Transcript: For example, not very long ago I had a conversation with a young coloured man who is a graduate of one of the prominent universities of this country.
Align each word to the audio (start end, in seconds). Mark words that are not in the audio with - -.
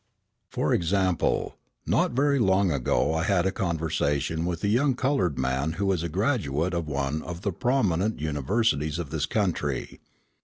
For 0.49 0.73
example, 0.73 1.57
not 1.85 2.13
very 2.13 2.39
long 2.39 2.71
ago 2.71 3.13
I 3.13 3.21
had 3.21 3.45
a 3.45 3.51
conversation 3.51 4.45
with 4.45 4.63
a 4.63 4.67
young 4.67 4.95
coloured 4.95 5.37
man 5.37 5.73
who 5.73 5.91
is 5.91 6.01
a 6.01 6.09
graduate 6.09 6.73
of 6.73 6.87
one 6.87 7.21
of 7.21 7.41
the 7.41 7.51
prominent 7.51 8.19
universities 8.19 8.97
of 8.97 9.11
this 9.11 9.27
country. 9.27 9.99